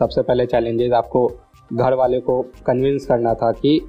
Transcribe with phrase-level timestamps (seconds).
[0.00, 1.26] सबसे पहले चैलेंजेस आपको
[1.72, 3.80] घर वाले को कन्विंस करना था कि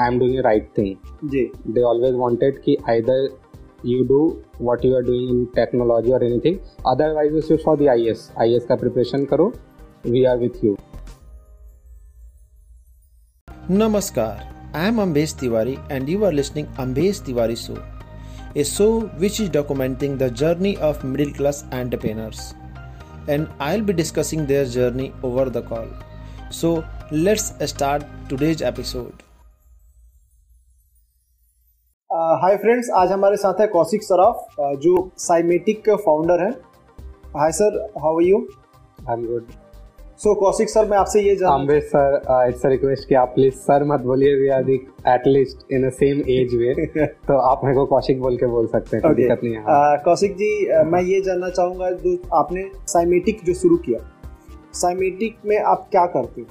[0.00, 3.28] I am doing right thing ji. They always wanted कि either
[3.86, 4.20] you do
[4.60, 6.58] what you are doing in technology और anything
[6.88, 9.52] otherwise you for the I S I S का प्रिपरेशन करो.
[10.06, 10.76] वी आर विथ यू
[13.70, 17.76] नमस्कार। I am Ambesh Tiwari and you are listening Ambesh Tiwari show
[18.56, 18.90] a show
[19.20, 22.52] which is documenting the journey of middle class entrepreneurs
[23.28, 25.88] And I'll be discussing their journey over the call.
[26.50, 29.26] So let's start today's episode.
[32.42, 36.52] Hi friends आज हमारे साथ है कौशिक सराफ जो साइमेटिक के founder हैं
[37.36, 38.38] hi sir how are you
[39.08, 39.52] I am good
[40.20, 44.00] so Kaushik sir मैं आपसे ये अम्बेश सर इट्स रिक्वेस्ट कि आप प्लीज़ सर मत
[44.00, 46.74] बोलिए we are at least in a same age वे
[47.06, 49.16] तो आप मेरे को कौशिक बोल के बोल सकते हैं कोई Okay.
[49.16, 53.54] दिक्कत नहीं है uh, कौशिक जी uh, मैं ये जानना चाहूँगा जो आपने साइमेटिक जो
[53.54, 53.98] शुरू किया
[54.74, 56.46] साइमेटिक में आप क्या करते हो?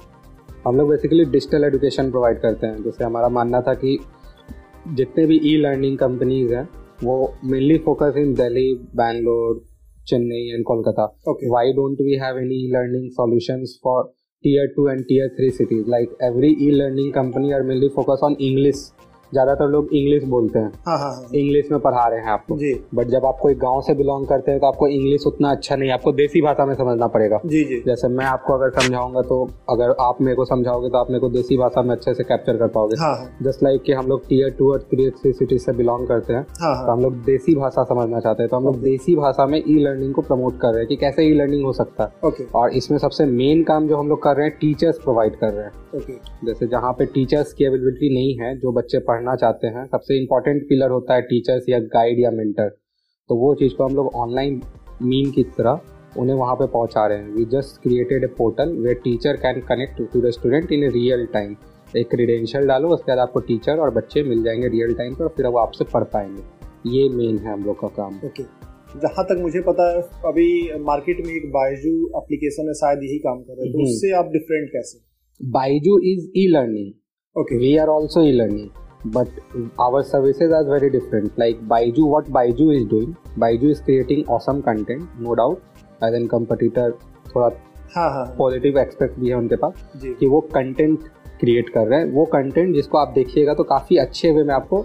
[0.68, 3.98] हम लोग बेसिकली डिजिटल एजुकेशन प्रोवाइड करते हैं। जैसे हमारा मानना था कि
[4.88, 6.68] जितने भी ई लर्निंग कंपनीज़ हैं
[7.04, 9.69] वो mainly focus in Delhi Bangalore
[10.06, 11.12] Chennai and Kolkata.
[11.26, 11.46] Okay.
[11.46, 14.10] Why don't we have any learning solutions for
[14.42, 15.84] tier 2 and tier 3 cities?
[15.86, 18.76] Like every e-learning company are mainly focused on English
[19.32, 22.72] ज़्यादातर लोग English बोलते हैं। हाँ हाँ हाँ। English में पढ़ा रहे हैं आपको जी।
[22.94, 25.90] बट जब आप कोई गाँव से बिलोंग करते हैं तो आपको इंग्लिश उतना अच्छा नहीं
[25.90, 29.94] आपको देसी भाषा में समझना पड़ेगा। जी जी। जैसे मैं आपको अगर समझाऊँगा तो अगर
[30.00, 32.68] आप मेरे को समझाओगे तो आप मेरे को देसी भाषा में अच्छे से कैप्चर कर
[32.68, 36.06] पाओगे। हाँ हाँ। जस्ट लाइक कि हम लोग टीयर टू और थ्री सिटी से बिलोंग
[36.08, 38.80] करते हैं हाँ तो हाँ हम लोग देसी भाषा समझना चाहते हैं। तो हम लोग
[38.82, 41.72] देसी भाषा में ई लर्निंग को प्रमोट कर रहे हैं कि कैसे ई लर्निंग हो
[41.72, 45.36] सकता है। और इसमें सबसे मेन काम जो हम लोग कर रहे हैं टीचर्स प्रोवाइड
[45.36, 49.66] कर रहे हैं। जैसे जहाँ पे टीचर्स की अवेलेबिलिटी नहीं है जो बच्चे पढ़ना चाहते
[49.66, 52.68] हैं सबसे इंपॉर्टेंट पिलर होता है टीचर्स या गाइड या मेंटर
[53.30, 54.60] तो वो चीज़ को हम लोग ऑनलाइन
[55.02, 55.80] मीन की तरह
[56.18, 60.00] उन्हें वहाँ पे पहुँचा रहे हैं। We just created a portal way teacher can connect
[60.12, 61.54] to the student in real time
[61.96, 65.34] एक क्रीडेंशियल डालो उसके बाद आपको टीचर और बच्चे मिल जाएँगे रियल टाइम पर और
[65.36, 66.42] फिर वो आपसे पढ़ पाएँगे।
[66.96, 68.42] ये मेन है हम लोग का काम। ओके
[69.00, 70.48] जहाँ तक मुझे पता है अभी
[70.84, 74.12] मार्केट में एक बायजू एप्लीकेशन है शायद यही काम कर रहे हैं। तो हम्म। उससे
[74.18, 74.98] आप डिफरेंट कैसे?
[75.40, 76.92] Byju is e learning
[77.36, 78.70] okay we are also e-learning
[79.04, 79.28] but
[79.78, 84.62] our services are very different like baiju what baiju is doing baiju is creating awesome
[84.62, 85.62] content no doubt
[86.02, 86.90] as in competitor
[87.34, 87.48] थोड़ा
[87.94, 91.08] हाँ हाँ positive expect भी है उनके पास कि वो content
[91.40, 94.84] create कर रहे हैं वो कंटेंट जिसको आप देखिएगा तो काफ़ी अच्छे वे में आपको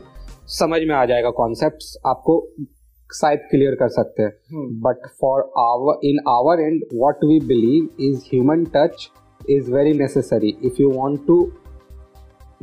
[0.59, 2.40] समझ में आ जाएगा कॉन्सेप्ट्स आपको
[3.09, 7.90] शायद क्लियर कर सकते हैं हम्म, but for our in our end what we believe
[8.09, 9.09] is human touch
[9.58, 11.26] is very necessary if you want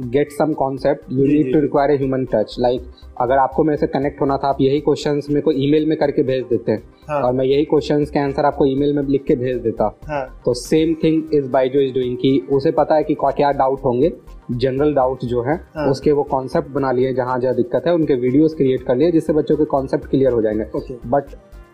[0.00, 2.66] to get some concept you ji, need ji, to ji. require a human touch.
[2.66, 5.98] Like अगर आपको मेरे से connect होना था आप यही question मेरे को ईमेल में
[5.98, 9.25] करके भेज देते हैं। हाँ और मैं यही क्वेश्चन के आंसर आपको ईमेल में लिख
[9.25, 13.04] के भेज देता। हाँ। तो same thing is Byju is doing कि उसे पता है
[13.04, 14.12] कि क्या- क्या डाउट होंगे
[14.50, 18.14] जनरल डाउट जो है हाँ। उसके वो कॉन्सेप्ट बना लिए जहाँ जहाँ दिक्कत है उनके
[18.14, 20.64] वीडियोस क्रिएट कर लिए जिससे बच्चों के कॉन्सेप्ट क्लियर हो जाएँगे।
[21.06, 21.25] बट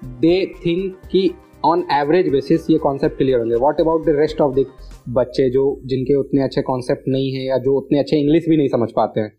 [0.05, 1.31] दे थिंक कि
[1.65, 4.65] ऑन एवरेज बेसिस ये कॉन्सेप्ट क्लियर होंगे what about the rest of the
[5.15, 8.69] बच्चे जो जिनके उतने अच्छे कॉन्सेप्ट नहीं है या जो उतने अच्छे इंग्लिश भी नहीं
[8.69, 9.33] समझ पाते हैं?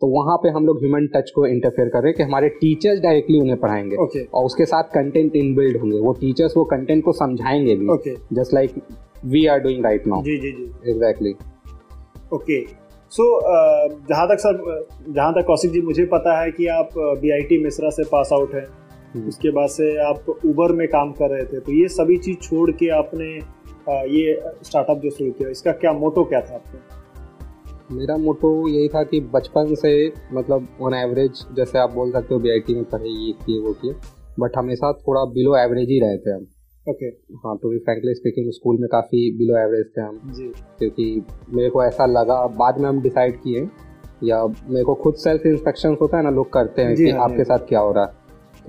[0.00, 3.00] तो वहाँ पे हम लोग ह्यूमन टच को इंटरफेयर कर रहे हैं कि हमारे टीचर्स
[3.00, 7.12] डायरेक्टली उन्हें पढ़ाएँगे। ओके और उसके साथ कंटेंट इनबिल्ड होंगे। वो टीचर्स वो कंटेंट को
[7.12, 8.74] समझाएँगे भी। Just like
[9.24, 11.34] we are doing right now ji ji ji. Exactly
[12.32, 12.60] okay
[13.12, 13.24] so
[14.08, 16.90] जहाँ तक सर जहाँ तक कौशिक जी मुझे पता है कि आप
[17.22, 18.66] बी आई टी मिश्रा से पास आउट हैं।
[19.16, 22.70] उसके बाद से आप उबर में काम कर रहे थे तो ये सभी चीज़ छोड़
[22.70, 23.32] के आपने
[24.10, 26.78] ये स्टार्टअप जो शुरू किया इसका क्या मोटो क्या था आपका?
[27.92, 29.92] मेरा मोटो यही था कि बचपन से
[30.32, 33.94] मतलब ऑन एवरेज जैसे आप बोल सकते हो बी में पढ़े ये किए वो किए
[34.40, 36.46] बट हमेशा थोड़ा बिलो एवरेज ही रहे थे हम।
[36.86, 37.40] Okay okay.
[37.44, 40.46] हाँ to be frankly speaking school में काफ़ी बिलो एवरेज थे हम। जी।
[40.78, 43.68] क्योंकि मेरे को ऐसा लगा बाद में हम डिसाइड किए
[44.24, 47.24] या मेरे को खुद सेल्फ इंस्पेक्शन होता है ना लोग करते हैं जी कि हाँ,
[47.24, 48.19] आपके साथ क्या हो रहा है।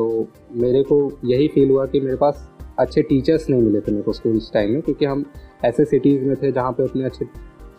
[0.01, 0.27] तो
[0.61, 2.47] मेरे को यही फील हुआ कि मेरे पास
[2.79, 5.23] अच्छे टीचर्स नहीं मिले थे मेरे को स्कूल टाइम में क्योंकि हम
[5.65, 7.25] ऐसे सिटीज़ में थे जहाँ पे उतने अच्छे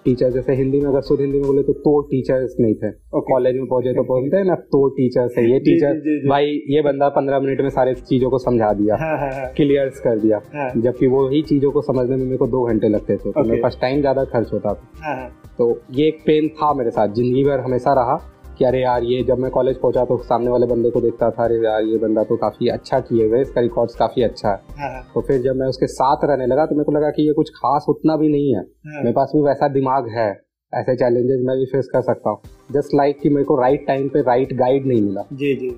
[0.04, 3.32] टीचर जैसे हिंदी में अगर शुद्ध हिंदी में बोले तो तो टीचर्स नहीं थे। ओके
[3.32, 7.08] कॉलेज में पहुँचे तो बोलते हैं ना तो टीचर्स है। ये टीचर। भाई ये बंदा
[7.08, 10.68] पंद्रह मिनट में सारे चीज़ों को समझा दिया हाँ हाँ हाँ। क्लियर्स कर दिया हाँ।
[10.76, 13.44] जबकि वो ही चीज़ों को समझने में मेरे को दो घंटे लगते थे। तो.
[13.44, 15.28] मेरे पास टाइम ज़्यादा खर्च होता था। हाँ हाँ।
[15.58, 18.16] तो ये एक पेन था मेरे साथ ज़िंदगी भर हमेशा रहा।
[18.62, 21.44] कि अरे यार ये जब मैं कॉलेज पहुँचा तो सामने वाले बंदे को देखता था
[21.44, 25.02] अरे यार ये बंदा तो काफ़ी अच्छा किए हुए इसका रिकॉर्ड्स काफ़ी अच्छा है। हाँ।
[25.14, 27.50] तो फिर जब मैं उसके साथ रहने लगा तो मेरे को लगा कि ये कुछ
[27.56, 30.28] खास उतना भी नहीं है। हाँ। मेरे पास भी वैसा दिमाग है
[30.72, 32.40] ऐसे चैलेंजेस मैं भी फेस कर सकता हूँ।
[32.72, 35.70] जस्ट लाइक कि मेरे को राइट टाइम पे राइट गाइड नहीं मिला। जी जी।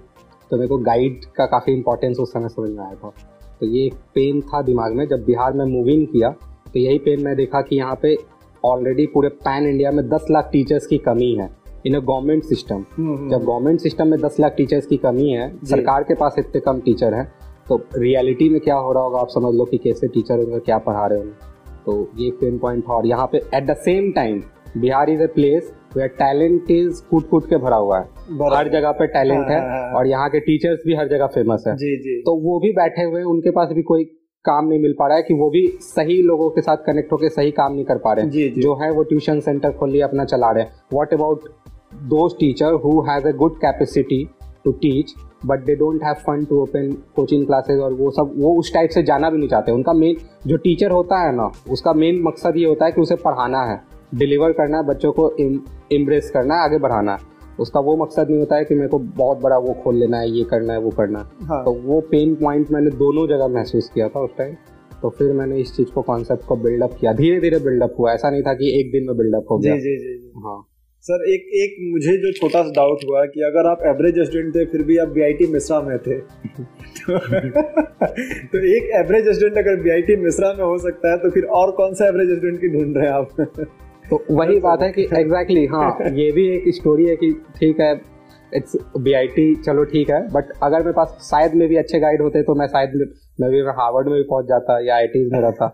[0.50, 3.14] तो मेरे को गाइड का काफ़ी इंपॉर्टेंस उस समय समझ में आया था।
[3.60, 6.98] तो ये एक पेन था दिमाग में जब बिहार में मूव इन किया तो यही
[7.00, 8.16] पेन मैं देखा कि यहाँ पे
[8.64, 11.50] ऑलरेडी पूरे पैन इंडिया में दस लाख टीचर्स की कमी है।
[11.84, 12.84] इन अ गवर्नमेंट सिस्टम
[13.30, 16.80] जब गवर्नमेंट सिस्टम में दस लाख टीचर्स की कमी है सरकार के पास इतने कम
[16.80, 17.26] टीचर हैं
[17.68, 19.18] तो रियलिटी में क्या हो रहा होगा?
[19.18, 21.52] आप समझ लो कि कैसे टीचर होंगे क्या पढ़ा रहे होंगे।
[21.86, 24.42] तो ये एक पेन पॉइंट था और यहाँ पे at the same time
[24.78, 28.04] Bihar is a place where talent is कूट कूट के भरा हुआ है।
[28.54, 31.26] हर जगह पे टैलेंट है हाँ, हाँ, हाँ। और यहाँ के टीचर्स भी हर जगह
[31.34, 34.04] फ़ेमस है। जी जी। तो वो भी बैठे हुए हैं उनके पास भी कोई
[34.44, 37.28] काम नहीं मिल पा रहा है कि वो भी सही लोगों के साथ कनेक्ट होकर
[37.30, 38.42] सही काम नहीं कर पा रहे हैं। जी,
[38.82, 41.48] है वो ट्यूशन सेंटर खोल लिया अपना चला रहे हैं। What about
[42.04, 44.24] those teacher who has a good capacity
[44.64, 45.14] to teach
[45.46, 48.90] but they don't have fund to open coaching classes और वो सब वो उस टाइप
[48.90, 52.56] से जाना भी नहीं चाहते। उनका मेन जो टीचर होता है ना उसका मेन मकसद
[52.56, 53.80] ये होता है कि उसे पढ़ाना है।
[54.14, 58.38] डिलीवर करना है बच्चों को इम्ब्रेस करना है आगे बढ़ाना है। उसका वो मकसद नहीं
[58.38, 60.90] होता है कि मेरे को बहुत बड़ा वो खोल लेना है ये करना है वो
[60.90, 64.54] करना है। हाँ। तो वो पेन पॉइंट मैंने दोनों जगह महसूस किया था उस टाइम
[65.02, 68.30] तो फिर मैंने इस चीज़ को कॉन्सेप्ट को बिल्डअप किया। धीरे धीरे बिल्डअप हुआ। ऐसा
[68.30, 70.62] नहीं था कि एक दिन में बिल्डअप हो जी गया। जी जी जी। हाँ।
[71.04, 74.64] सर एक एक मुझे जो छोटा सा डाउट हुआ कि अगर आप एवरेज स्टूडेंट थे
[74.64, 77.18] फिर भी आप बीआईटी मिश्रा में थे। तो,
[78.46, 81.94] तो एक एवरेज स्टूडेंट अगर बीआईटी मिश्रा में हो सकता है तो फिर और कौन
[81.94, 83.28] सा एवरेज स्टूडेंट की ढूंढ रहे हैं आप?
[84.10, 87.80] तो वही बात है कि एग्जैक्टली exactly, हाँ ये भी एक स्टोरी है कि ठीक
[87.80, 88.00] है
[88.54, 92.42] इट्स बी चलो ठीक है बट अगर मेरे पास शायद में भी अच्छे गाइड होते
[92.42, 93.08] तो मैं शायद में-
[93.40, 95.66] मैं भी हार्वर्ड में भी पहुँच जाता या आई में रहता।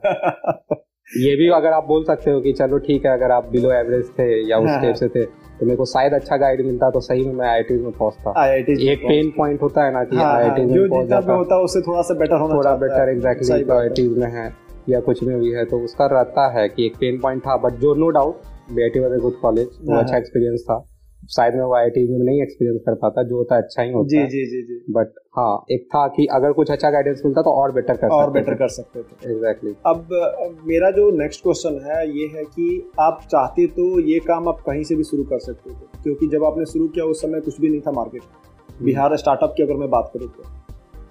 [1.18, 4.10] ये भी अगर आप बोल सकते हो कि चलो ठीक है अगर आप बिलो एवरेज
[4.18, 7.24] थे या उस टाइप से थे तो मेरे को शायद अच्छा गाइड मिलता तो सही
[7.24, 10.48] में मैं आई में पहुँचता आईआईटी एक पेन पॉइंट होता है ना कि हाँ, आई
[10.48, 14.20] हाँ, में पहुँच जाता। होता है उससे थोड़ा सा बेटर होना थोड़ा बेटर एग्जैक्टली तो
[14.20, 14.54] में है
[14.88, 17.72] या कुछ में भी है तो उसका रहता है कि एक पेन पॉइंट था बट
[17.72, 18.40] जो no doubt
[18.72, 20.89] B I T was good college वो हाँ, अच्छा हाँ। एक्सपीरियंस था।
[21.28, 24.26] शायद मैं वो आई में नहीं एक्सपीरियंस कर पाता जो होता अच्छा ही होता जी
[24.26, 27.72] जी जी जी। बट हाँ एक था कि अगर कुछ अच्छा गाइडेंस मिलता तो और
[27.72, 29.86] बेटर कर और बेटर कर सकते थे। Exactly exactly.
[29.86, 34.60] अब मेरा जो नेक्स्ट क्वेश्चन है ये है कि आप चाहते तो ये काम आप
[34.66, 37.60] कहीं से भी शुरू कर सकते थे क्योंकि जब आपने शुरू किया उस समय कुछ
[37.60, 40.42] भी नहीं था मार्केट हम्म। बिहार स्टार्टअप की अगर मैं बात करूँ तो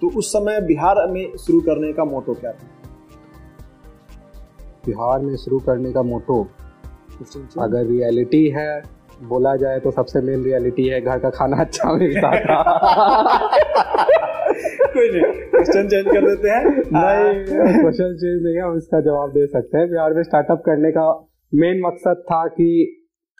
[0.02, 2.68] तो उस समय बिहार में शुरू करने का मोटो क्या था?
[4.86, 6.42] बिहार में शुरू करने का मोटो
[7.60, 12.30] अगर रियलिटी है बोला जाए तो सबसे मेन रियलिटी है घर का खाना अच्छा मिलता
[12.40, 12.58] था
[14.86, 16.62] कोई नहीं क्वेश्चन चेंज कर देते हैं।
[16.94, 20.90] नहीं। क्वेश्चन चेंज नहीं है हम इसका जवाब दे सकते हैं। बिहार में स्टार्टअप करने
[20.90, 21.04] का
[21.52, 22.68] मेन मकसद था कि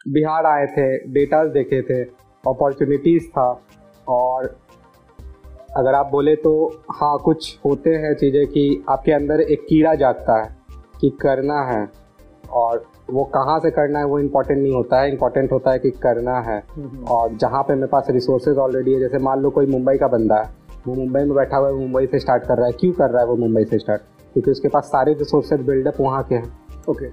[0.06, 2.02] बिहार आए थे डेटाज देखे थे
[2.44, 3.48] अपॉर्चुनिटीज़ था।
[4.08, 4.56] और
[5.76, 6.52] अगर आप बोले तो
[6.90, 10.48] हाँ कुछ होते हैं चीज़ें कि आपके अंदर एक कीड़ा जागता है
[11.00, 11.86] कि करना है।
[12.52, 15.90] और वो कहाँ से करना है वो इम्पोर्टेंट नहीं होता है। इम्पोर्टेंट होता है कि
[16.02, 16.62] करना है।
[17.10, 20.36] और जहाँ पे मेरे पास रिसोर्सेज ऑलरेडी है जैसे मान लो कोई मुंबई का बंदा
[20.36, 23.10] है वो मुंबई में बैठा हुआ है मुंबई से स्टार्ट कर रहा है। क्यों कर
[23.10, 24.02] रहा है वो मुंबई से स्टार्ट
[24.32, 26.58] क्योंकि उसके पास सारे रिसोर्सेज बिल्डअप वहाँ के हैं।
[26.88, 27.06] ओके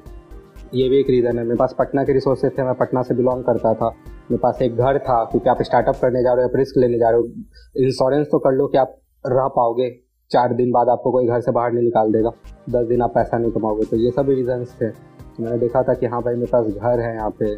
[0.73, 3.43] ये भी एक रीज़न है। मेरे पास पटना के रिसोर्सेज थे मैं पटना से बिलोंग
[3.43, 3.89] करता था।
[4.31, 6.97] मेरे पास एक घर था क्योंकि आप स्टार्टअप करने जा रहे हो आप रिस्क लेने
[7.00, 8.95] जा रहे हो। इंश्योरेंस तो कर लो कि आप
[9.25, 9.89] रह पाओगे।
[10.31, 12.31] चार दिन बाद आपको कोई घर से बाहर नहीं निकाल देगा।
[12.69, 14.89] दस दिन आप पैसा नहीं कमाओगे। तो ये सब रीजंस थे।
[15.39, 17.51] मैंने देखा था कि हाँ भाई मेरे पास घर है यहाँ पे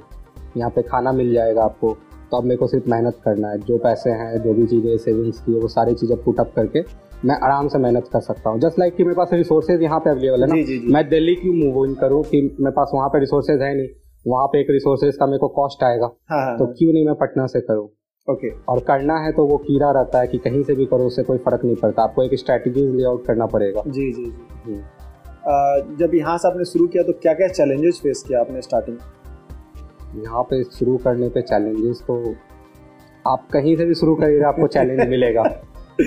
[0.58, 1.94] यहाँ पे खाना मिल जाएगा आपको
[2.31, 5.40] तो अब मेरे को सिर्फ़ मेहनत करना है। जो पैसे हैं जो भी चीज़ें सेविंग्स
[5.40, 6.84] की है वो सारी चीज़ें पुट अप करके
[7.26, 10.09] मैं आराम से मेहनत कर सकता हूँ। जस्ट लाइक कि मेरे पास रिसोर्सेज यहाँ पे
[10.09, 12.92] अवेलेबल है ना। जी, जी, जी। मैं दिल्ली क्यों मूव इन करूँ कि मेरे पास
[12.94, 13.88] वहाँ पे रिसोर्सेज है नहीं?
[14.26, 17.16] वहाँ पे एक रिसोर्सेज का मेरे को कॉस्ट आएगा। हाँ हाँ तो क्यों नहीं मैं
[17.16, 17.86] पटना से करूँ?
[18.28, 18.68] ओके। okay.
[18.69, 21.38] और करना है तो वो कीड़ा रहता है कि कहीं से भी करो उससे कोई
[21.38, 24.31] फ़र्क नहीं पड़ता। आपको एक स्ट्रैटेजी लेआउट करना पड़ेगा। जी जी जी।
[24.66, 24.81] हम्म।
[26.00, 28.98] जब यहाँ से आपने शुरू किया तो क्या क्या चैलेंजेस फेस किया आपने स्टार्टिंग
[30.18, 32.16] यहाँ पे शुरू करने पे चैलेंजेस तो
[33.26, 35.44] आप कहीं से भी शुरू करिएगा आपको चैलेंज मिलेगा।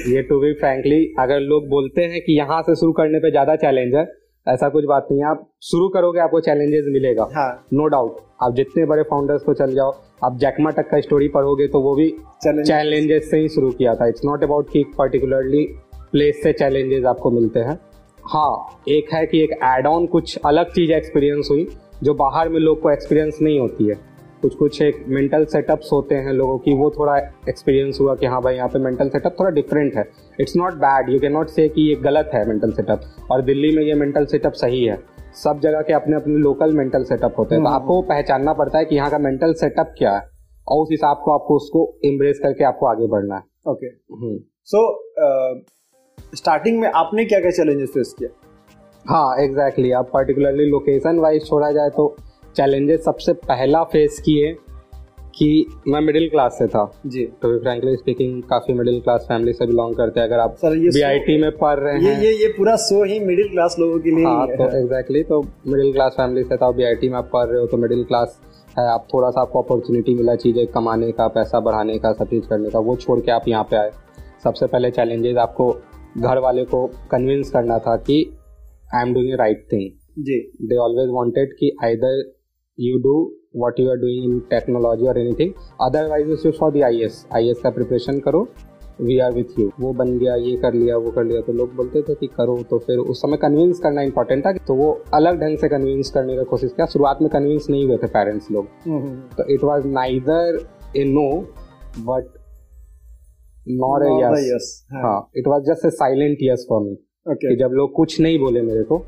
[0.07, 3.57] ये टू बी फ्रैंकली अगर लोग बोलते हैं कि यहाँ से शुरू करने पे ज़्यादा
[3.57, 4.07] चैलेंज है
[4.47, 8.55] ऐसा कुछ बात नहीं है। आप शुरू करोगे आपको चैलेंजेस मिलेगा। हाँ। नो डाउट आप
[8.55, 9.93] जितने बड़े फाउंडर्स को चल जाओ
[10.25, 12.09] आप जैकमा टक का स्टोरी पढ़ोगे तो वो भी
[12.45, 15.65] चैलेंजेस से ही शुरू किया था। इट्स नॉट अबाउट कि पर्टिकुलरली
[16.12, 17.79] प्लेस से चैलेंजेस आपको मिलते हैं।
[18.25, 21.69] हाँ एक है कि एक एड ऑन कुछ अलग चीज़ एक्सपीरियंस हुई
[22.02, 23.95] जो बाहर में लोग को एक्सपीरियंस नहीं होती है।
[24.43, 27.17] कुछ कुछ एक मेंटल सेटअप्स होते हैं लोगों की वो थोड़ा
[27.49, 30.05] एक्सपीरियंस हुआ कि हाँ भाई यहाँ पे मेंटल सेटअप थोड़ा डिफरेंट है।
[30.41, 33.00] It's not bad you can not say कि ये गलत है मेंटल सेटअप
[33.31, 34.99] और दिल्ली में ये मेंटल सेटअप सही है।
[35.35, 38.79] सब जगह के अपने अपने लोकल मेंटल सेटअप होते हैं। तो हम्म। आपको पहचानना पड़ता
[38.79, 40.23] है कि यहाँ का मेंटल सेटअप क्या है।
[40.69, 44.99] और उस हिसाब को आपको उसको इम्ब्रेस करके आपको आगे बढ़ना है। ओके हम्म। सो
[46.35, 48.31] स्टार्टिंग में आपने क्या क्या चैलेंजेस फेस किया
[49.04, 49.99] हाँ एग्जैक्टली exactly.
[49.99, 52.14] अब पर्टिकुलरली लोकेशन वाइज छोड़ा जाए तो
[52.57, 54.52] चैलेंजेस सबसे पहला फेस किए
[55.37, 59.66] कि मैं मिडिल क्लास से था। जी। तो फ्रैंकली स्पीकिंग काफ़ी मिडिल क्लास फैमिली से
[59.66, 62.49] बिलोंग करते हैं। अगर आप सर ये बीआईटी में पढ़ रहे हैं। ये ये ये
[62.57, 66.42] पूरा शो ही मिडिल क्लास लोगों के लिए हाँ तो एग्जैक्टली तो मिडिल क्लास फैमिली
[66.45, 68.38] से था बीआईटी में आप पढ़ रहे हो तो मिडिल क्लास
[68.78, 72.47] है। आप थोड़ा सा आपको अपॉर्चुनिटी मिला चीज़ें कमाने का पैसा बढ़ाने का सब चीज़
[72.49, 73.90] करने का वो छोड़ के आप यहाँ पे आए।
[74.45, 75.71] सबसे पहले चैलेंजेस आपको
[76.19, 78.23] घर वाले को कन्विंस करना था कि
[78.95, 82.16] I am doing right thing ji. They always wanted कि either
[82.78, 83.14] you do
[83.54, 85.50] what you are doing in technology or anything.
[85.87, 88.47] Otherwise it's the I S I S का प्रिपरेशन करो.
[89.00, 91.75] वी आर विथ यू वो बन गया ये कर लिया वो कर लिया। तो लोग
[91.76, 95.40] बोलते थे कि करो तो फिर उस समय कन्विंस करना इंपॉर्टेंट था तो वो अलग
[95.40, 98.69] ढंग से कन्विंस करने का कोशिश किया। शुरुआत में कन्विंस नहीं हुए थे पेरेंट्स लोग।
[98.85, 100.59] हम्म, हम्म, तो it was neither
[100.97, 101.28] a no
[101.99, 102.38] but
[103.69, 104.04] nor
[104.54, 106.97] yes हाँ। It was just a silent yes for me
[107.28, 108.99] कि जब लोग कुछ नहीं बोले मेरे को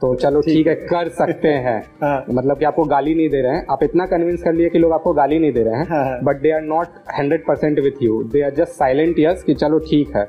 [0.00, 3.52] तो चलो ठीक है कर सकते हैं। हाँ। मतलब कि आपको गाली नहीं दे रहे
[3.52, 6.40] हैं। आप इतना कन्विंस कर लिए कि लोग आपको गाली नहीं दे रहे हैं। But
[6.42, 6.86] they are not
[7.18, 10.28] hundred percent with you they are just silent yes कि चलो ठीक है।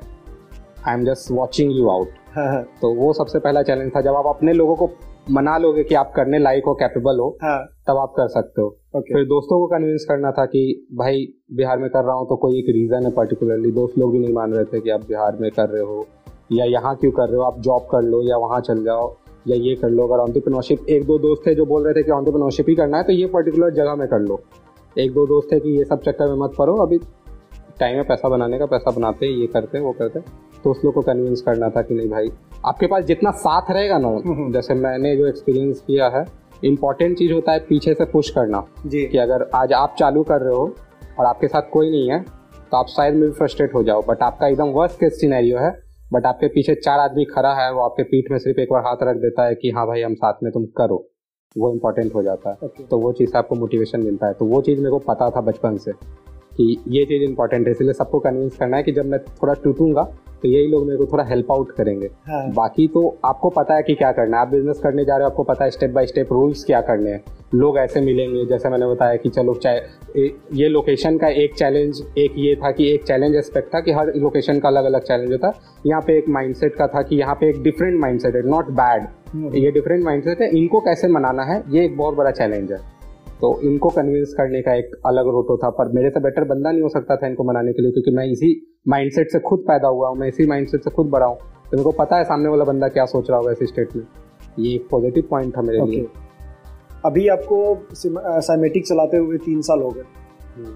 [0.87, 2.07] I am just watching you out
[2.81, 4.89] तो वो सबसे पहला चैलेंज था। जब आप अपने लोगों को
[5.31, 8.78] मना लोगे कि आप करने लायक हो कैपेबल हो हाँ। तब आप कर सकते हो।
[8.93, 10.61] ओके फिर दोस्तों को कन्विंस करना था कि
[10.93, 14.19] भाई बिहार में कर रहा हूँ तो कोई एक रीज़न है पर्टिकुलरली दोस्त लोग भी
[14.19, 16.05] नहीं मान रहे थे कि आप बिहार में कर रहे हो
[16.51, 19.05] या यहाँ क्यों कर रहे हो आप जॉब कर लो या वहाँ चल जाओ
[19.47, 22.11] या ये कर लो। अगर ऑन्टरप्रिनोरशिप एक दो दोस्त थे जो बोल रहे थे कि
[22.11, 24.39] ऑन्टरप्रिनोरशिप ही करना है तो ये पर्टिकुलर जगह में कर लो।
[24.97, 26.97] एक दो दोस्त थे कि ये सब चक्कर में मत पड़ो अभी
[27.79, 30.25] टाइम है पैसा बनाने का पैसा बनाते हैं ये करते हैं वो करते हैं।
[30.63, 32.31] तो उस लोग को कन्विंस करना था कि नहीं भाई
[32.65, 34.17] आपके पास जितना साथ रहेगा ना।
[34.53, 36.25] जैसे मैंने जो एक्सपीरियंस किया है
[36.65, 40.41] इंपॉर्टेंट चीज़ होता है पीछे से पुश करना। जी। कि अगर आज आप चालू कर
[40.41, 40.73] रहे हो
[41.19, 42.25] और आपके साथ कोई नहीं है
[42.71, 45.83] तो आप शायद में भी फ्रस्ट्रेट हो जाओ। बट आपका एकदम वर्स्ट केस सिनेरियो है।
[46.13, 48.97] बट आपके पीछे चार आदमी खड़ा है वो आपके पीठ में सिर्फ़ एक बार हाथ
[49.03, 51.07] रख देता है कि हाँ भाई हम साथ में तुम करो।
[51.57, 52.89] वो इम्पोर्टेंट हो जाता है। Okay.
[52.89, 55.41] तो वो चीज़ से आपको मोटिवेशन मिलता है। तो वो चीज़ मेरे को पता था
[55.41, 55.91] बचपन से।
[56.59, 60.03] कि ये चीज़ इंपॉर्टेंट है इसलिए सबको कन्विंस करना है कि जब मैं थोड़ा टूटूँगा
[60.43, 63.83] तो यही लोग मेरे को थोड़ा हेल्प आउट करेंगे। हाँ। बाकी तो आपको पता है
[63.83, 66.05] कि क्या करना है। आप बिज़नेस करने जा रहे हो आपको पता है स्टेप बाय
[66.07, 67.23] स्टेप रूल्स क्या करने हैं।
[67.55, 72.33] लोग ऐसे मिलेंगे जैसे मैंने बताया कि चलो चाहे ये लोकेशन का एक चैलेंज एक
[72.37, 75.47] ये था कि एक चैलेंज एस्पेक्ट था कि हर लोकेशन का अलग अलग चैलेंज होता।
[75.47, 75.53] है
[75.87, 79.07] यहाँ पे एक माइंडसेट का था कि यहाँ पे एक डिफरेंट माइंडसेट है नॉट बैड
[79.33, 82.79] हम्म, ये डिफरेंट माइंडसेट है इनको कैसे मनाना है ये एक बहुत बड़ा चैलेंज है।
[83.41, 86.81] तो इनको कन्विंस करने का एक अलग रोटो था पर मेरे से बेटर बंदा नहीं
[86.81, 88.49] हो सकता था इनको मनाने के लिए क्योंकि मैं इसी
[88.87, 91.83] माइंडसेट से खुद पैदा हुआ हूँ मैं इसी माइंडसेट से खुद बड़ा हूँ। तो मेरे
[91.83, 94.03] को पता है सामने वाला बंदा क्या सोच रहा होगा इस स्टेट में।
[94.59, 96.07] ये एक पॉजिटिव पॉइंट था मेरे ओके लिए
[97.05, 97.57] अभी आपको
[97.93, 100.03] साइमेटिक चलाते हुए तीन साल हो गए।
[100.55, 100.75] हम्म।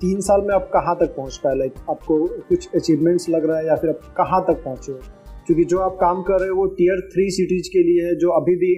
[0.00, 1.54] तीन साल में आप कहाँ तक पहुँच पाए?
[1.54, 4.98] लाइक आपको कुछ अचीवमेंट्स लग रहा है या फिर आप कहाँ तक पहुँचे हो?
[5.46, 8.30] क्योंकि जो आप काम कर रहे हो वो टीयर थ्री सिटीज़ के लिए है जो
[8.40, 8.74] अभी भी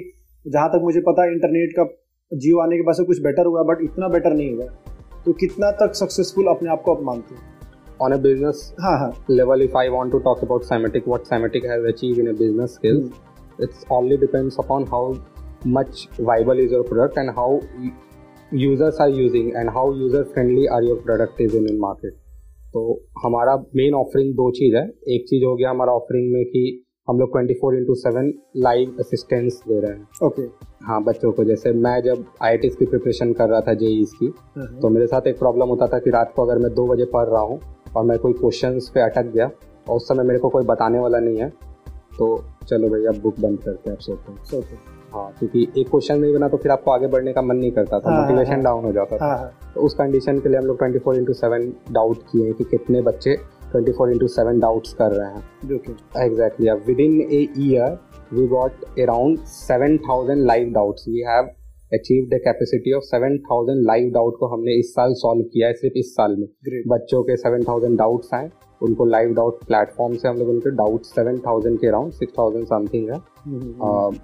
[0.47, 1.85] जहाँ तक मुझे पता है इंटरनेट का
[2.35, 4.67] जियो आने के बाद से कुछ बेटर हुआ बट इतना बेटर नहीं हुआ
[5.25, 7.51] तो कितना तक सक्सेसफुल अपने आप को आप मानते हैं
[8.05, 11.67] on a business हाँ हाँ level if i want to talk about cymatic what cymatic
[11.73, 13.21] has achieved in a business skills
[13.59, 15.03] it's only depends upon how
[15.77, 17.49] much viable is your product and how
[18.63, 22.19] users are using and how user friendly are your product is in in market
[22.75, 22.83] तो
[23.25, 24.83] हमारा main offering दो चीज़ है
[25.15, 26.63] एक चीज़ हो गया हमारा offering में कि
[27.09, 30.67] हम लोग twenty four into seven live assistance दे रहे हैं। Okay okay.
[30.85, 34.29] हाँ बच्चों को जैसे मैं जब आई की प्रिपरेशन कर रहा था जेई की
[34.59, 37.27] तो मेरे साथ एक प्रॉब्लम होता था कि रात को अगर मैं दो बजे पढ़
[37.29, 37.61] रहा हूँ
[37.97, 39.51] और मैं कोई क्वेश्चन पे अटक गया
[39.89, 41.49] और उस समय मेरे को कोई बताने वाला नहीं है
[42.19, 44.77] तो चलो भाई अब बुक बंद करते हैं अब सोते हैं। सोते
[45.13, 47.99] हाँ। क्योंकि एक क्वेश्चन नहीं बना तो फिर आपको आगे बढ़ने का मन नहीं करता
[48.01, 50.49] था हाँ, हाँ, मोटिवेशन हाँ। डाउन हो जाता था। हाँ हाँ। तो उस कंडीशन के
[50.49, 53.37] लिए हम लोग twenty four into seven doubt किए हैं कि कितने बच्चे
[53.73, 55.93] twenty four into seven doubts कर रहे हैं। जो कि
[56.27, 56.69] Exactly.
[56.69, 56.79] Yeah.
[56.89, 57.89] Within a year,
[58.37, 61.09] we got around 7,000 live doubts.
[61.09, 61.51] We have
[61.99, 65.99] achieved a capacity of 7,000 live doubt को हमने इस साल सॉल्व किया है सिर्फ़
[65.99, 68.51] इस साल में। ग्रेट बच्चों के 7,000 डाउट्स आए
[68.83, 73.17] उनको लाइव डाउट प्लेटफॉर्म से हम लोग उनके डाउट 7,000 के अराउंड 6,000 समथिंग है।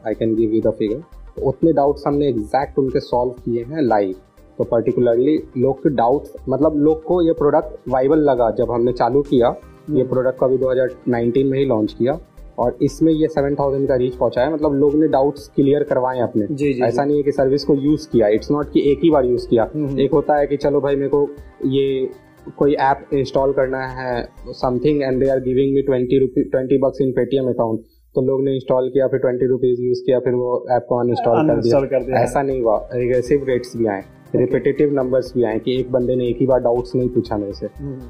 [0.06, 1.02] I can give you the figure
[1.42, 4.14] उतने डाउट्स हमने एग्जैक्ट उनके सॉल्व किए हैं लाइव
[4.58, 9.22] तो पर्टिकुलरली लोग के डाउट्स मतलब लोग को ये प्रोडक्ट वाइबल लगा जब हमने चालू
[9.22, 9.56] किया।
[9.90, 12.20] ये प्रोडक्ट को अभी 2019 में ही लॉन्च किया
[12.58, 16.46] और इसमें ये 7000 का रीच पहुँचा है। मतलब लोग ने डाउट्स क्लियर करवाए अपने।
[16.50, 19.10] जी जी ऐसा नहीं है कि सर्विस को यूज़ किया। इट्स नॉट कि एक ही
[19.10, 21.28] बार यूज़ किया। हम्म। एक होता है कि चलो भाई मेरे को
[21.66, 22.10] ये
[22.58, 26.98] कोई ऐप इंस्टॉल करना है something and they are giving me twenty rupee twenty bucks
[27.00, 27.80] in Paytm account
[28.14, 31.48] तो लोग ने इंस्टॉल किया फिर ट्वेंटी रुपीज़ यूज़ किया फिर वो ऐप को अनइंस्टॉल
[31.48, 34.02] कर दिया। कर दिया। ऐसा नहीं हुआ। रिग्रेसिव रेट्स भी आए।
[34.34, 37.52] रिपीटेटिव नंबर्स भी आए कि एक बंदे ने एक ही बार डाउट्स नहीं पूछा मेरे
[37.52, 37.68] से।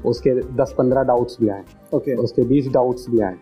[0.09, 3.35] उसके दस पंद्रह डाउट्स भी आए। ओके उसके बीस डाउट्स भी आए।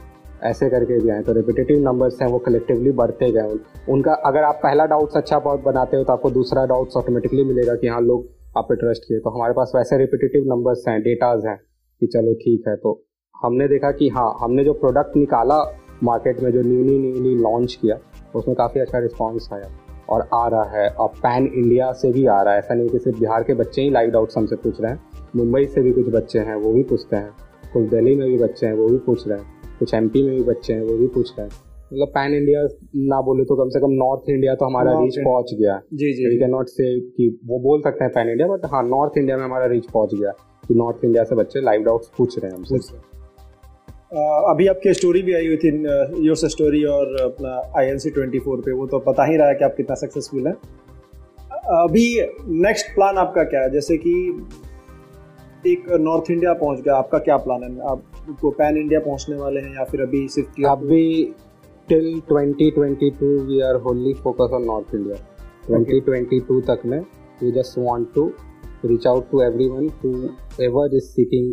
[0.44, 3.58] ऐसे करके भी आए। तो रिपीटेटिव नंबर्स हैं वो कलेक्टिवली बढ़ते गए।
[3.90, 7.76] उनका अगर आप पहला डाउट्स अच्छा बहुत बनाते हो तो आपको दूसरा डाउट्स ऑटोमेटिकली मिलेगा
[7.76, 11.46] कि हाँ लोग आप पे ट्रस्ट किए। तो हमारे पास वैसे रिपीटेटिव नंबर्स हैं डेटाज
[11.46, 11.58] हैं
[12.02, 13.02] कि चलो ठीक है। तो
[13.36, 15.60] हमने देखा कि हाँ हमने जो प्रोडक्ट निकाला
[16.04, 17.98] मार्केट में जो न्यूली न्यूली लॉन्च किया
[18.36, 19.70] उसमें काफ़ी अच्छा रिस्पॉन्स आया।
[20.10, 23.00] और आ रहा है। और पैन इंडिया से भी आ रहा है। ऐसा नहीं कि
[23.00, 25.00] सिर्फ़ बिहार के बच्चे ही लाइव डाउट्स हमसे पूछ रहे हैं।
[25.36, 27.30] मुंबई से भी कुछ बच्चे हैं वो भी पूछते हैं।
[27.74, 29.46] कुछ दिल्ली में भी बच्चे हैं वो भी पूछ रहे हैं।
[29.80, 31.54] कुछ एमपी में भी बच्चे हैं वो भी पूछ रहे हैं।
[31.94, 32.62] मतलब पैन इंडिया
[32.96, 36.30] ना बोले तो कम से कम नॉर्थ इंडिया तो हमारा रीच पहुँच गया। जी जी
[36.30, 39.38] वी कैन नॉट से कि वो बोल सकते हैं पैन इंडिया बट हाँ नॉर्थ इंडिया
[39.38, 40.32] में हमारा रीच पहुँच गया।
[40.68, 43.17] कि नॉर्थ इंडिया से बच्चे लाइव डाउट्स पूछ रहे हैं हमसे।
[44.16, 45.70] अभी आपकी स्टोरी भी आई हुई थी
[46.28, 49.48] योर स्टोरी और अपना I N C twenty four पे वो तो पता ही रहा
[49.48, 50.54] है कि आप कितना सक्सेसफुल है।
[51.84, 53.70] अभी नेक्स्ट प्लान आपका क्या है?
[53.70, 54.14] जैसे कि
[55.68, 57.80] एक नॉर्थ इंडिया पहुँच गया आपका क्या प्लान है?
[57.80, 61.34] आपको पैन इंडिया पहुँचने वाले हैं या फिर अभी सिर्फ़ अभी
[61.90, 65.16] till 2022 we are only focus on north India
[65.70, 67.00] 2022 तक में
[67.44, 68.32] we just want to
[68.86, 70.10] reach out to everyone who
[70.62, 71.48] ever is seeking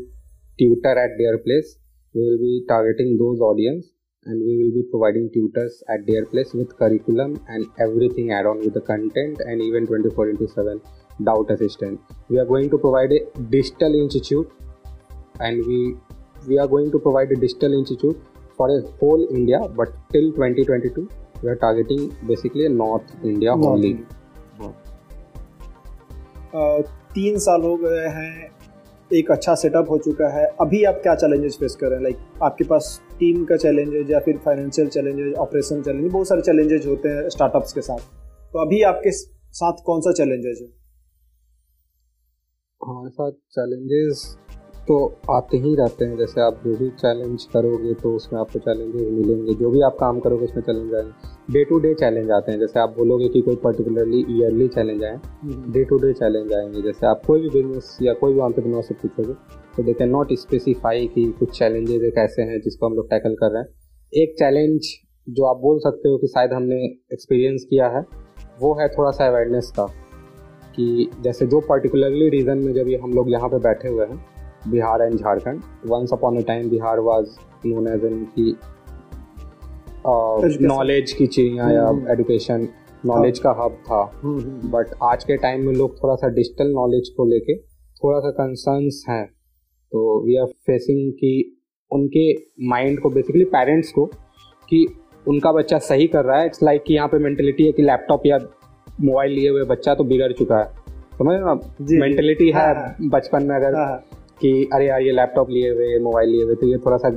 [0.58, 1.83] tutor at their place.
[2.13, 3.87] we will be targeting those audience
[4.25, 8.59] and we will be providing tutors at their place with curriculum and everything add on
[8.59, 10.81] with the content and even 24 into 7
[11.23, 13.21] doubt assistant we are going to provide a
[13.55, 14.51] digital institute
[15.39, 15.95] and we
[16.47, 18.19] we are going to provide a digital institute
[18.57, 21.09] for a whole india but till 2022
[21.41, 23.93] we are targeting basically a north india north only
[26.53, 26.81] uh,
[27.13, 28.33] तीन साल हो गए हैं
[29.12, 32.02] एक अच्छा setup हो चुका है। अभी आप क्या चैलेंजेस फेस कर रहे हैं?
[32.02, 36.86] लाइक आपके पास टीम का चैलेंजेज या फिर फाइनेंशियल चैलेंजेज ऑपरेशन चैलेंज बहुत सारे चैलेंजेज
[36.86, 37.98] होते हैं स्टार्टअप्स के साथ।
[38.52, 40.68] तो अभी आपके साथ कौन सा चैलेंजेज है
[42.80, 44.24] हमारे साथ चैलेंजेस
[44.88, 44.96] तो
[45.30, 49.54] आते ही रहते हैं। जैसे आप जो भी चैलेंज करोगे तो उसमें आपको चैलेंजेस मिलेंगे।
[49.54, 52.80] जो भी आप काम करोगे उसमें चैलेंज आएँगे। डे टू डे चैलेंज आते हैं। जैसे
[52.80, 55.18] आप बोलोगे कि कोई पर्टिकुलरली ईयरली चैलेंज आए
[55.72, 58.94] डे टू डे चैलेंज आएँगे। जैसे आप कोई भी बिज़नेस या कोई भी ऑन्टरप्रेन्योर से
[58.94, 59.32] पूछोगे
[59.76, 63.34] तो दे कैन नॉट स्पेसिफाई कि कुछ चैलेंजेज एक ऐसे हैं जिसको हम लोग टैकल
[63.34, 64.92] कर रहे हैं। एक चैलेंज
[65.26, 68.04] जो आप बोल सकते हो कि शायद हमने एक्सपीरियंस किया है
[68.60, 69.86] वो है थोड़ा सा अवेयरनेस का
[70.76, 74.33] कि जैसे जो पर्टिकुलरली रीज़न में जब ये हम लोग यहाँ पे बैठे हुए हैं
[74.68, 77.26] Bihar and Jharkhand once upon a time Bihar was
[77.66, 78.56] known as an की
[80.66, 82.68] नॉलेज की चिड़िया या एजुकेशन हम्म।
[83.06, 84.04] नॉलेज का हब था.
[84.04, 87.56] बट हम्म, हम्म, आज के टाइम में लोग थोड़ा सा डिजिटल नॉलेज को लेके
[88.04, 89.26] थोड़ा सा कंसर्न्स हैं.
[89.92, 92.34] तो वी आर फेसिंग कि उनके
[92.68, 94.06] माइंड को बेसिकली पेरेंट्स को
[94.68, 94.86] कि
[95.28, 96.46] उनका बच्चा सही कर रहा है.
[96.46, 98.38] इट्स लाइक like कि यहाँ पे मेंटेलिटी है कि लैपटॉप या
[99.00, 100.64] मोबाइल लिए हुए बच्चा तो बिगड़ चुका है.
[101.18, 101.54] समझ ना?
[101.80, 104.04] मेंटेलिटी है हाँ, हाँ। बचपन में अगर हाँ,
[104.40, 107.08] कि अरे यार, ये लैपटॉप लिए हुए, ये मोबाइल लिए हुए तो ये थोड़ा सा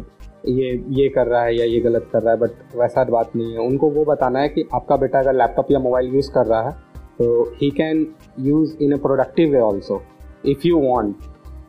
[0.48, 3.54] ये ये कर रहा है या ये गलत कर रहा है बट वैसा बात नहीं
[3.54, 6.62] है। उनको वो बताना है कि आपका बेटा अगर लैपटॉप या मोबाइल यूज़ कर रहा
[6.62, 6.72] है
[7.18, 8.06] तो he can
[8.40, 10.02] use in a productive way also
[10.46, 11.16] if you want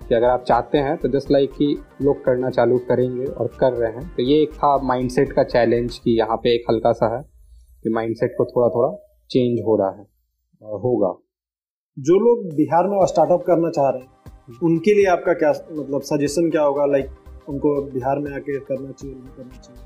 [0.09, 1.67] कि अगर आप चाहते हैं तो जस्ट लाइक कि
[2.03, 5.99] लोग करना चालू करेंगे और कर रहे हैं तो ये एक था माइंडसेट का चैलेंज
[5.99, 7.23] कि यहाँ पे एक हल्का सा है
[7.83, 8.89] कि माइंडसेट को थोड़ा थोड़ा
[9.31, 10.05] चेंज हो रहा है,
[10.79, 11.15] होगा।
[11.97, 16.51] जो लोग बिहार में स्टार्टअप करना चाह रहे हैं उनके लिए आपका क्या मतलब सजेशन
[16.51, 16.87] क्या होगा?
[16.87, 19.83] लाइक उनको बिहार में आके करना चाहिए नहीं करना चाहिए?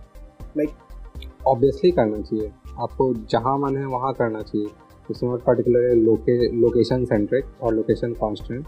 [0.56, 0.70] लाइक
[1.46, 4.66] ऑब्वियसली करना चाहिए। आपको जहाँ मन है वहाँ करना चाहिए।
[5.10, 8.66] इट्स नॉट पर्टिकुलर लोके लोकेशन सेंट्रिक और लोकेशन कॉन्स्टेंट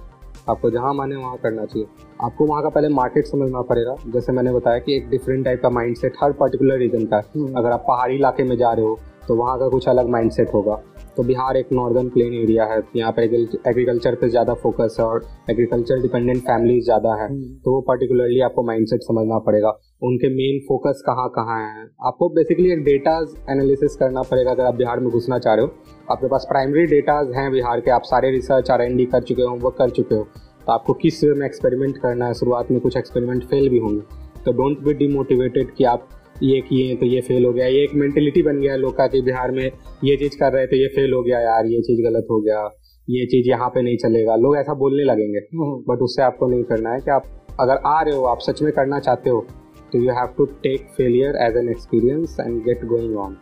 [0.49, 1.87] आपको जहाँ मन है वहाँ करना चाहिए।
[2.21, 5.71] आपको वहाँ का पहले मार्केट समझना पड़ेगा। जैसे मैंने बताया कि एक डिफरेंट टाइप का
[5.71, 8.99] माइंडसेट हर पर्टिकुलर रीजन का है। हम्म। अगर आप पहाड़ी इलाके में जा रहे हो
[9.29, 10.83] तो वहाँ का कुछ अलग माइंडसेट होगा।
[11.17, 15.27] तो बिहार एक नॉर्दर्न प्लेन एरिया है यहाँ पे एग्रीकल्चर पे ज़्यादा फोकस है और
[15.51, 17.29] एग्रीकल्चर डिपेंडेंट फैमिलीज़ ज़्यादा है।
[17.61, 19.71] तो वो पर्टिकुलरली आपको माइंडसेट समझना पड़ेगा।
[20.03, 21.85] उनके मेन फोकस कहाँ कहाँ है?
[22.07, 25.73] आपको बेसिकली एक डेटाज एनालिसिस करना पड़ेगा अगर आप बिहार में घुसना चाह रहे हो।
[26.11, 29.43] आपके पास प्राइमरी डेटाज हैं बिहार के आप सारे रिसर्च आर एन डी कर चुके
[29.43, 30.27] हो वर्क कर चुके हो।
[30.67, 32.35] तो आपको किस वे में एक्सपेरिमेंट करना है?
[32.35, 36.09] शुरुआत में कुछ एक्सपेरिमेंट फेल भी होंगे। तो डोंट बी डिमोटिवेटेड कि आप
[36.43, 39.21] ये किए तो ये फेल हो गया। ये एक मेंटेलिटी बन गया लोग का कि
[39.23, 39.65] बिहार में।
[40.05, 42.65] ये चीज़ कर रहे तो ये फेल हो गया यार ये चीज़ गलत हो गया।
[43.09, 46.63] ये चीज़ यहाँ पे नहीं चलेगा। लोग ऐसा बोलने लगेंगे। But hmm. उससे आपको नहीं
[46.63, 47.25] करना है कि आप
[47.61, 49.47] अगर आ रहे हो आप सच में करना चाहते हो
[49.93, 53.37] तो you have to take failure as an experience and get going on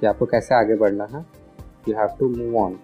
[0.00, 1.24] कि आपको कैसे आगे बढ़ना है
[1.88, 2.78] you have to move on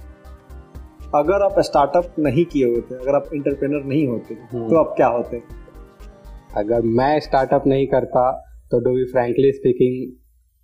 [1.15, 5.07] अगर आप स्टार्टअप नहीं किए होते अगर आप इंटरप्रेनर नहीं होते हम्म। तो आप क्या
[5.07, 5.43] होते?
[6.57, 9.95] अगर मैं स्टार्टअप नहीं करता तो डू बी फ्रेंकली स्पीकिंग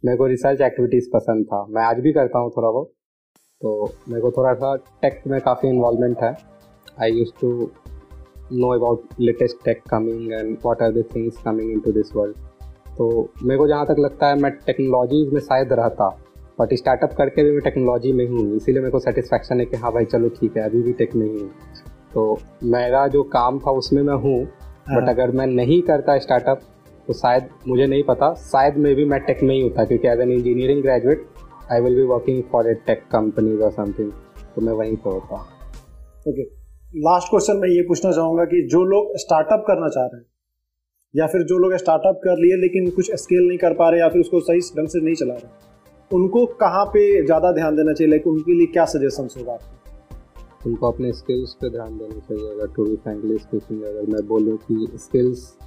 [0.02, 2.92] मेरे को रिसर्च एक्टिविटीज़ पसंद था। मैं आज भी करता हूँ थोड़ा बहुत।
[3.62, 3.70] तो
[4.08, 6.30] मेरे को थोड़ा सा टेक में काफ़ी इन्वॉल्वमेंट है।
[7.00, 7.50] I use to
[8.52, 12.36] know about latest tech coming and what are the things coming in to this world
[12.98, 13.08] तो
[13.42, 16.08] मेरे को जहाँ तक लगता है मैं टेक्नोलॉजी में शायद रहता।
[16.60, 19.76] बट स्टार्टअप करके भी मैं टेक्नोलॉजी में ही। हूँ इसीलिए मेरे को सेटिस्फैक्शन है कि
[19.76, 21.50] हाँ भाई चलो ठीक है अभी भी टेक में ही हूँ।
[22.14, 26.60] तो मेरा जो काम था उसमें मैं हूँ। बट हाँ। अगर मैं नहीं करता स्टार्टअप
[27.06, 30.20] तो शायद मुझे नहीं पता। शायद मे भी मैं टेक में ही होता क्योंकि as
[30.20, 31.26] an engineering graduate
[31.72, 34.12] I will be working for a tech company और समथिंग
[34.56, 35.40] तो मैं वहीं पर होता
[36.28, 36.42] ओके
[36.98, 40.26] लास्ट क्वेश्चन मैं ये पूछना चाहूँगा कि जो लोग स्टार्टअप करना चाह रहे हैं
[41.16, 44.08] या फिर जो लोग स्टार्टअप कर लिए लेकिन कुछ स्केल नहीं कर पा रहे या
[44.08, 45.66] फिर उसको सही ढंग से नहीं चला रहे
[46.16, 48.10] उनको कहाँ पे ज़्यादा ध्यान देना चाहिए?
[48.10, 50.70] लाइक उनके लिए क्या सजेशन होगा आपको?
[50.70, 54.56] उनको अपने स्किल्स पे ध्यान देना चाहिए अगर टू बी फ्रेंकली स्पीकिंग अगर मैं बोलूँ
[54.56, 55.58] कि स्किल्स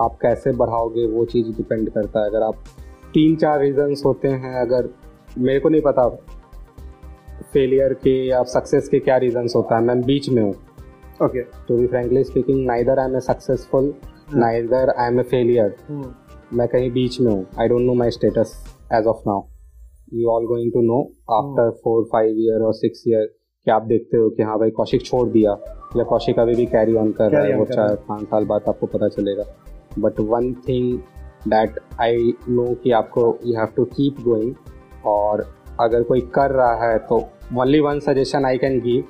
[0.00, 2.64] आप कैसे बढ़ाओगे वो चीज़ डिपेंड करता है। अगर आप
[3.14, 4.88] तीन चार रीजंस होते हैं अगर
[5.38, 6.08] मेरे को नहीं पता
[7.52, 10.54] फेलियर के या सक्सेस के क्या रीजंस होता है मैं बीच में हूँ।
[11.24, 13.92] Okay to be frankly speaking neither I am a successful
[14.34, 15.76] neither I am a failure
[16.52, 18.52] मैं कहीं बीच में हूँ। I don't know my status
[18.94, 19.42] as of now
[20.14, 21.00] you all going to know
[21.36, 23.24] after four five year और six year
[23.66, 25.56] कि आप देखते हो कि हाँ भाई कौशिक छोड़ दिया
[25.96, 28.86] या कौशिक अभी भी कैरी ऑन कर रहा है वो चार पाँच साल बाद आपको
[28.86, 29.44] पता चलेगा।
[29.98, 30.98] But one thing
[31.48, 34.54] that I know कि आपको you have to keep going
[35.06, 35.46] और
[35.80, 37.16] अगर कोई कर रहा है तो
[37.56, 39.04] only one suggestion I can give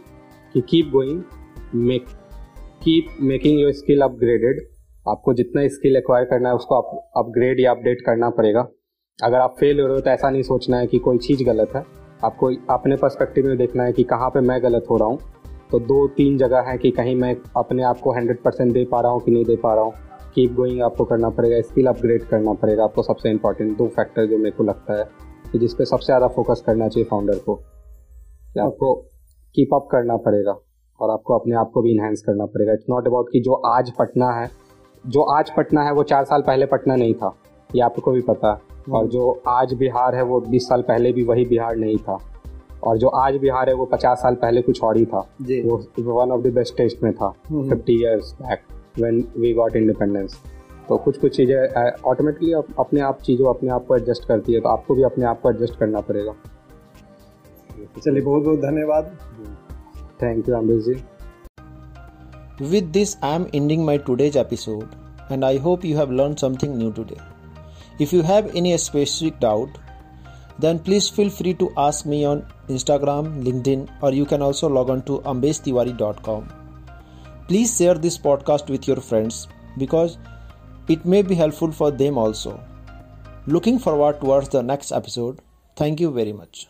[0.54, 1.22] कि keep going
[1.74, 2.06] make
[2.82, 4.60] keep making your skill upgraded
[5.06, 8.66] आपको जितना स्किल एक्वायर करना है उसको आप अपग्रेड या अपडेट करना पड़ेगा।
[9.18, 11.72] अगर आप फेल हो रहे हो तो ऐसा नहीं सोचना है कि कोई चीज़ गलत
[11.76, 11.82] है।
[12.24, 15.18] आपको अपने पर्सपेक्टिव में देखना है कि कहाँ पे मैं गलत हो रहा हूँ।
[15.70, 19.00] तो दो तीन जगह है कि कहीं मैं अपने आप को हंड्रेड परसेंट दे पा
[19.00, 19.92] रहा हूँ कि नहीं दे पा रहा हूँ।
[20.34, 24.38] कीप गोइंग आपको करना पड़ेगा स्किल अपग्रेड करना पड़ेगा आपको सबसे इंपॉर्टेंट दो फैक्टर जो
[24.38, 25.04] मेरे को लगता है
[25.52, 28.94] कि जिस पे सबसे ज़्यादा फोकस करना चाहिए फाउंडर को कि आपको
[29.54, 30.56] कीप अप करना पड़ेगा
[31.00, 33.90] और आपको अपने आप को भी इन्हेंस करना पड़ेगा। इट्स नॉट अबाउट कि जो आज
[33.98, 34.50] पटना है
[35.04, 37.34] जो आज पटना है वो चार साल पहले पटना नहीं था
[37.70, 41.22] ये आपको भी पता है। और जो आज बिहार है वो बीस साल पहले भी
[41.24, 42.18] वही बिहार नहीं था।
[42.84, 46.32] और जो आज बिहार है वो पचास साल पहले कुछ और ही था। वो one
[46.32, 48.62] of the best test में था हम्म। Fifty years back
[49.00, 50.38] when we got independence
[50.88, 51.56] तो कुछ कुछ चीज़ें
[52.06, 55.40] ऑटोमेटिकली अपने आप चीज़ों अपने आप को एडजस्ट करती है तो आपको भी अपने आप
[55.40, 56.34] को एडजस्ट करना पड़ेगा।
[58.04, 59.10] चलिए बहुत बहुत धन्यवाद।
[60.22, 60.94] Thank you Amrish ji
[62.70, 66.76] with this I am ending my today's episode and I hope you have learn something
[66.76, 67.16] new today
[68.00, 69.78] if you have any specific doubt
[70.60, 74.90] then please feel free to ask me on Instagram LinkedIn और you can also log
[74.90, 76.48] on to Ambesh Tiwari dot com
[77.48, 80.18] Please share this podcast with your friends because
[80.86, 82.62] it may be helpful for them also.
[83.46, 85.40] Looking forward towards the next episode.
[85.74, 86.68] Thank you very much.